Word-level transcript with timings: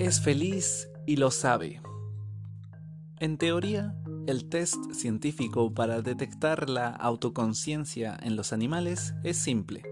es 0.00 0.22
feliz 0.22 0.88
y 1.06 1.16
lo 1.16 1.30
sabe. 1.30 1.82
En 3.18 3.36
teoría, 3.36 3.94
el 4.26 4.48
test 4.48 4.92
científico 4.94 5.74
para 5.74 6.00
detectar 6.00 6.70
la 6.70 6.88
autoconciencia 6.88 8.18
en 8.22 8.34
los 8.34 8.54
animales 8.54 9.12
es 9.24 9.36
simple. 9.36 9.82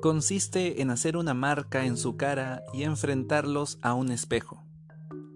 Consiste 0.00 0.80
en 0.80 0.88
hacer 0.88 1.14
una 1.14 1.34
marca 1.34 1.84
en 1.84 1.98
su 1.98 2.16
cara 2.16 2.62
y 2.72 2.84
enfrentarlos 2.84 3.78
a 3.82 3.92
un 3.92 4.10
espejo. 4.12 4.64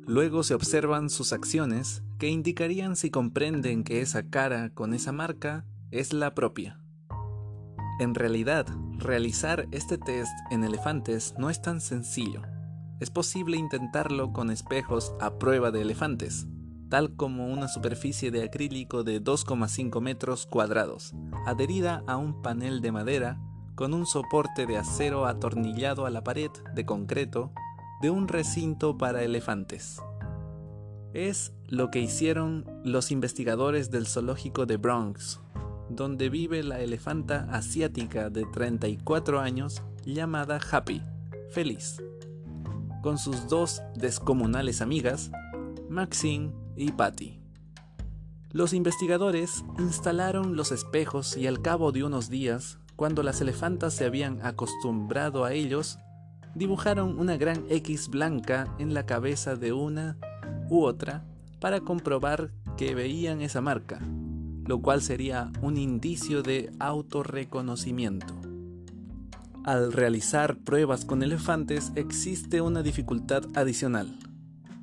Luego 0.06 0.43
se 0.43 0.54
observan 0.54 1.11
sus 1.11 1.34
acciones 1.34 2.02
que 2.18 2.29
indicarían 2.29 2.96
si 2.96 3.11
comprenden 3.11 3.84
que 3.84 4.00
esa 4.00 4.30
cara 4.30 4.70
con 4.70 4.95
esa 4.95 5.12
marca 5.12 5.66
es 5.90 6.14
la 6.14 6.34
propia. 6.34 6.80
En 8.00 8.14
realidad, 8.14 8.66
realizar 8.96 9.68
este 9.70 9.98
test 9.98 10.32
en 10.50 10.64
elefantes 10.64 11.34
no 11.36 11.50
es 11.50 11.61
tan 11.61 11.82
sencillo. 11.82 12.40
Es 13.02 13.11
posible 13.11 13.56
intentarlo 13.56 14.32
con 14.32 14.48
espejos 14.48 15.12
a 15.20 15.36
prueba 15.36 15.72
de 15.72 15.82
elefantes, 15.82 16.46
tal 16.88 17.16
como 17.16 17.48
una 17.48 17.66
superficie 17.66 18.30
de 18.30 18.44
acrílico 18.44 19.02
de 19.02 19.20
2,5 19.20 20.00
metros 20.00 20.46
cuadrados, 20.46 21.12
adherida 21.44 22.04
a 22.07 22.16
un 22.16 22.43
panel 22.43 22.80
de 22.80 22.93
madera 22.93 23.40
con 23.74 23.93
un 23.93 24.07
soporte 24.07 24.66
de 24.66 24.76
acero 24.76 25.26
atornillado 25.26 26.07
a 26.07 26.10
la 26.10 26.22
pared 26.22 26.52
de 26.76 26.86
concreto 26.86 27.50
de 28.02 28.10
un 28.10 28.29
recinto 28.29 28.96
para 28.96 29.24
elefantes. 29.24 30.00
Es 31.12 31.52
lo 31.66 31.90
que 31.90 31.98
hicieron 31.98 32.64
los 32.84 33.10
investigadores 33.10 33.91
del 33.91 34.06
zoológico 34.06 34.64
de 34.64 34.77
Bronx 34.77 35.41
donde 35.88 36.30
vive 36.30 36.62
la 36.62 36.80
elefanta 36.80 37.48
asiática 37.50 38.30
de 38.30 38.46
34 38.46 39.41
años 39.41 39.82
llamada 40.05 40.60
Happy, 40.70 41.02
feliz, 41.50 42.00
con 43.03 43.19
sus 43.19 43.48
dos 43.48 43.83
descomunales 43.95 44.81
amigas, 44.81 45.31
Maxine 45.89 46.55
y 46.77 46.92
Patty. 46.92 47.41
Los 48.50 48.72
investigadores 48.72 49.64
instalaron 49.78 50.56
los 50.56 50.72
espejos 50.72 51.36
y 51.36 51.47
al 51.47 51.61
cabo 51.61 51.92
de 51.92 52.05
unos 52.05 52.30
días, 52.30 52.78
cuando 52.97 53.23
las 53.23 53.41
elefantas 53.41 53.95
se 53.95 54.05
habían 54.05 54.45
acostumbrado 54.45 55.45
a 55.45 55.53
ellos, 55.53 55.98
dibujaron 56.55 57.19
una 57.19 57.36
gran 57.36 57.64
X 57.69 58.08
blanca 58.08 58.75
en 58.78 58.95
la 58.95 59.05
cabeza 59.05 59.56
de 59.56 59.73
una 59.73 60.17
u 60.70 60.84
otra 60.84 61.25
para 61.61 61.80
comprobar 61.80 62.53
que 62.77 62.95
veían 62.95 63.41
esa 63.42 63.61
marca 63.61 64.00
lo 64.67 64.80
cual 64.80 65.03
sería 65.03 65.50
un 65.61 65.77
indicio 65.77 66.42
de 66.42 66.70
autorreconocimiento. 66.78 68.52
Al 69.64 69.92
realizar 69.92 70.56
pruebas 70.56 71.05
con 71.05 71.22
elefantes 71.22 71.92
existe 71.94 72.60
una 72.60 72.82
dificultad 72.82 73.44
adicional. 73.55 74.18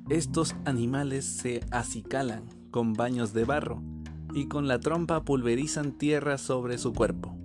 Estos 0.08 0.56
animales 0.64 1.26
se 1.26 1.60
acicalan 1.70 2.44
con 2.70 2.94
baños 2.94 3.34
de 3.34 3.44
barro 3.44 3.82
y 4.34 4.48
con 4.48 4.68
la 4.68 4.80
trompa 4.80 5.22
pulverizan 5.22 5.92
tierra 5.92 6.38
sobre 6.38 6.78
su 6.78 6.94
cuerpo. 6.94 7.36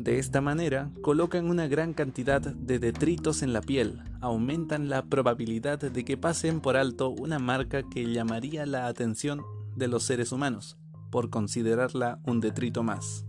De 0.00 0.18
esta 0.18 0.40
manera, 0.40 0.90
colocan 1.00 1.48
una 1.48 1.68
gran 1.68 1.94
cantidad 1.94 2.40
de 2.40 2.80
detritos 2.80 3.42
en 3.42 3.52
la 3.52 3.60
piel, 3.60 4.02
aumentan 4.20 4.88
la 4.88 5.04
probabilidad 5.04 5.78
de 5.78 6.04
que 6.04 6.16
pasen 6.16 6.60
por 6.60 6.76
alto 6.76 7.10
una 7.10 7.38
marca 7.38 7.84
que 7.84 8.12
llamaría 8.12 8.66
la 8.66 8.88
atención 8.88 9.42
de 9.76 9.86
los 9.86 10.02
seres 10.02 10.32
humanos 10.32 10.76
por 11.10 11.30
considerarla 11.30 12.18
un 12.24 12.40
detrito 12.40 12.82
más. 12.82 13.24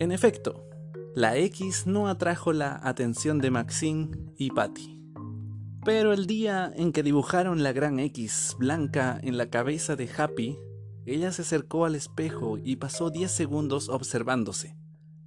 En 0.00 0.10
efecto, 0.12 0.64
la 1.14 1.36
X 1.36 1.88
no 1.88 2.06
atrajo 2.06 2.52
la 2.52 2.78
atención 2.82 3.40
de 3.40 3.50
Maxine 3.50 4.10
y 4.36 4.50
Patty. 4.50 5.02
Pero 5.84 6.12
el 6.12 6.26
día 6.26 6.72
en 6.76 6.92
que 6.92 7.02
dibujaron 7.02 7.64
la 7.64 7.72
gran 7.72 7.98
X 7.98 8.54
blanca 8.58 9.18
en 9.20 9.36
la 9.36 9.50
cabeza 9.50 9.96
de 9.96 10.08
Happy, 10.16 10.56
ella 11.06 11.32
se 11.32 11.42
acercó 11.42 11.84
al 11.84 11.96
espejo 11.96 12.58
y 12.62 12.76
pasó 12.76 13.10
10 13.10 13.28
segundos 13.28 13.88
observándose. 13.88 14.76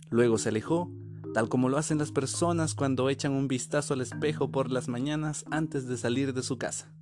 Luego 0.10 0.38
se 0.38 0.50
alejó, 0.50 0.90
tal 1.34 1.50
como 1.50 1.68
lo 1.68 1.78
hacen 1.78 1.98
las 1.98 2.12
personas 2.12 2.76
cuando 2.76 3.10
echan 3.10 3.34
un 3.34 3.50
vistazo 3.50 3.94
al 3.94 4.02
espejo 4.02 4.52
por 4.52 4.72
las 4.72 4.88
mañanas 4.88 5.44
antes 5.52 5.88
de 5.88 5.98
salir 5.98 6.34
de 6.34 6.44
su 6.44 6.58
casa. 6.58 6.94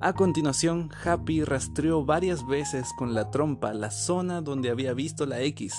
A 0.00 0.14
continuación, 0.14 0.90
Happy 1.04 1.44
rastreó 1.44 2.04
varias 2.04 2.44
veces 2.44 2.88
con 2.98 3.14
la 3.14 3.30
trompa 3.30 3.72
la 3.72 3.92
zona 3.92 4.40
donde 4.40 4.70
había 4.70 4.94
visto 4.94 5.26
la 5.26 5.42
X, 5.42 5.76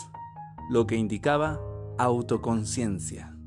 lo 0.69 0.87
que 0.87 0.95
indicaba 0.95 1.59
autoconciencia. 1.97 3.37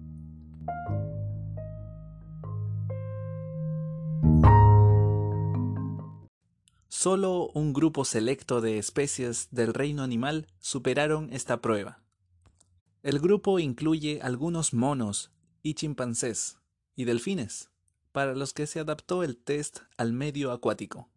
Solo 6.89 7.51
un 7.55 7.73
grupo 7.73 8.05
selecto 8.05 8.61
de 8.61 8.79
especies 8.79 9.49
del 9.51 9.75
reino 9.75 10.03
animal 10.03 10.47
superaron 10.59 11.33
esta 11.33 11.61
prueba. 11.61 12.03
El 13.03 13.21
grupo 13.21 13.59
incluye 13.59 14.21
algunos 14.23 14.75
monos 14.75 15.33
y 15.63 15.75
chimpancés 15.75 16.59
y 16.95 17.05
delfines 17.05 17.71
para 18.13 18.35
los 18.35 18.53
que 18.53 18.67
se 18.67 18.81
adaptó 18.81 19.23
el 19.23 19.37
test 19.37 19.81
al 19.97 20.13
medio 20.13 20.53
acuático. 20.53 21.09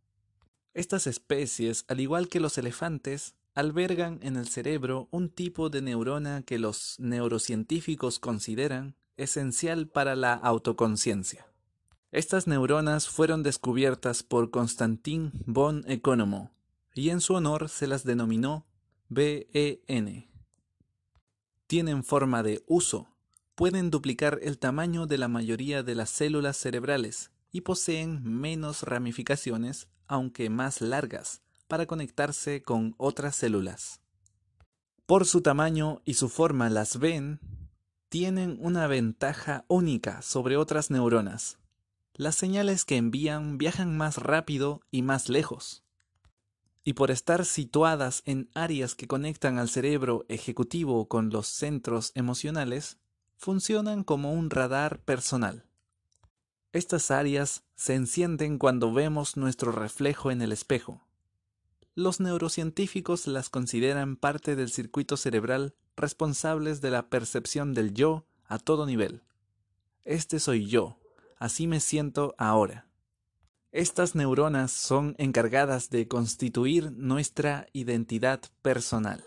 Estas 0.74 1.08
especies, 1.08 1.86
al 1.88 2.00
igual 2.00 2.28
que 2.28 2.40
los 2.40 2.58
elefantes, 2.58 3.36
albergan 3.60 4.20
en 4.22 4.38
el 4.38 4.48
cerebro 4.48 5.10
un 5.12 5.30
tipo 5.30 5.70
de 5.70 5.82
neurona 5.82 6.44
que 6.44 6.58
los 6.58 6.96
neurocientíficos 7.00 8.18
consideran 8.20 8.96
esencial 9.18 9.88
para 9.88 10.16
la 10.16 10.34
autoconciencia. 10.34 11.46
Estas 12.12 12.48
neuronas 12.48 13.10
fueron 13.10 13.44
descubiertas 13.44 14.24
por 14.24 14.50
Constantin 14.50 15.32
von 15.46 15.84
Economo 15.88 16.52
y 16.96 17.10
en 17.10 17.22
su 17.22 17.34
honor 17.34 17.70
se 17.70 17.86
las 17.86 18.04
denominó 18.04 18.66
BEN. 19.10 20.30
Tienen 21.68 22.04
forma 22.04 22.42
de 22.42 22.64
uso 22.66 23.10
pueden 23.56 23.92
duplicar 23.92 24.40
el 24.42 24.58
tamaño 24.58 25.06
de 25.06 25.18
la 25.18 25.28
mayoría 25.28 25.84
de 25.84 25.94
las 25.94 26.10
células 26.10 26.56
cerebrales 26.56 27.32
y 27.52 27.62
poseen 27.62 28.24
menos 28.24 28.84
ramificaciones, 28.84 29.90
aunque 30.08 30.50
más 30.50 30.80
largas, 30.80 31.42
para 31.70 31.86
conectarse 31.86 32.62
con 32.62 32.96
otras 32.98 33.38
células. 33.38 34.02
Por 35.06 35.26
su 35.26 35.42
tamaño 35.42 36.02
y 36.04 36.16
su 36.16 36.28
forma 36.28 36.70
las 36.70 37.00
ven, 37.00 37.40
tienen 38.10 38.58
una 38.60 38.88
ventaja 38.88 39.66
única 39.68 40.22
sobre 40.22 40.58
otras 40.58 40.90
neuronas. 40.90 41.60
Las 42.16 42.36
señales 42.36 42.86
que 42.86 42.98
envían 42.98 43.58
viajan 43.58 43.96
más 43.96 44.18
rápido 44.18 44.82
y 44.92 45.04
más 45.04 45.30
lejos. 45.30 45.84
Y 46.84 46.94
por 46.94 47.12
estar 47.12 47.46
situadas 47.46 48.24
en 48.26 48.50
áreas 48.56 48.96
que 48.96 49.08
conectan 49.08 49.60
al 49.60 49.70
cerebro 49.70 50.26
ejecutivo 50.28 51.08
con 51.08 51.30
los 51.30 51.48
centros 51.48 52.12
emocionales, 52.16 52.98
funcionan 53.38 54.04
como 54.04 54.34
un 54.34 54.50
radar 54.50 55.00
personal. 55.02 55.66
Estas 56.74 57.12
áreas 57.12 57.64
se 57.76 57.94
encienden 57.94 58.58
cuando 58.58 58.92
vemos 58.92 59.38
nuestro 59.38 59.72
reflejo 59.72 60.32
en 60.32 60.42
el 60.42 60.52
espejo. 60.52 61.04
Los 62.00 62.22
neurocientíficos 62.22 63.28
las 63.28 63.50
consideran 63.50 64.16
parte 64.16 64.56
del 64.56 64.70
circuito 64.70 65.18
cerebral 65.18 65.76
responsables 65.98 66.80
de 66.80 66.92
la 66.92 67.10
percepción 67.10 67.74
del 67.74 67.94
yo 67.94 68.26
a 68.46 68.58
todo 68.58 68.86
nivel. 68.86 69.22
Este 70.06 70.40
soy 70.40 70.66
yo, 70.66 70.98
así 71.40 71.68
me 71.68 71.82
siento 71.82 72.36
ahora. 72.38 72.88
Estas 73.74 74.16
neuronas 74.16 74.72
son 74.72 75.14
encargadas 75.18 75.90
de 75.90 76.08
constituir 76.08 76.94
nuestra 76.94 77.68
identidad 77.74 78.40
personal. 78.62 79.22